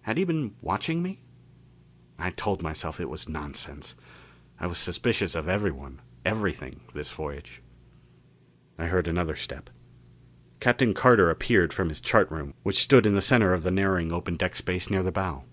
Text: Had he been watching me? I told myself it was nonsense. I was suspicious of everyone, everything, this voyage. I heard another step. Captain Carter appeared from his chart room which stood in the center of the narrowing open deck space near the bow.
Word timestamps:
Had 0.00 0.16
he 0.18 0.24
been 0.24 0.56
watching 0.60 1.00
me? 1.00 1.20
I 2.18 2.30
told 2.30 2.60
myself 2.60 2.98
it 2.98 3.08
was 3.08 3.28
nonsense. 3.28 3.94
I 4.58 4.66
was 4.66 4.78
suspicious 4.78 5.36
of 5.36 5.48
everyone, 5.48 6.00
everything, 6.24 6.80
this 6.92 7.12
voyage. 7.12 7.62
I 8.80 8.86
heard 8.86 9.06
another 9.06 9.36
step. 9.36 9.70
Captain 10.58 10.92
Carter 10.92 11.30
appeared 11.30 11.72
from 11.72 11.88
his 11.88 12.00
chart 12.00 12.28
room 12.32 12.54
which 12.64 12.82
stood 12.82 13.06
in 13.06 13.14
the 13.14 13.20
center 13.20 13.52
of 13.52 13.62
the 13.62 13.70
narrowing 13.70 14.10
open 14.12 14.34
deck 14.34 14.56
space 14.56 14.90
near 14.90 15.04
the 15.04 15.12
bow. 15.12 15.44